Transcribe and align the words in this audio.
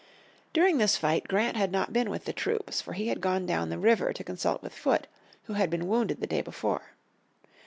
During 0.51 0.79
this 0.79 0.97
fight 0.97 1.27
Grant 1.27 1.55
had 1.55 1.71
not 1.71 1.93
been 1.93 2.09
with 2.09 2.25
the 2.25 2.33
troops, 2.33 2.81
for 2.81 2.93
he 2.93 3.09
had 3.09 3.21
gone 3.21 3.45
down 3.45 3.69
the 3.69 3.77
river 3.77 4.13
to 4.13 4.23
consult 4.23 4.63
with 4.63 4.73
Foote, 4.73 5.05
who 5.43 5.53
had 5.53 5.69
been 5.69 5.87
wounded 5.87 6.19
the 6.21 6.25
day 6.25 6.41
before. 6.41 6.93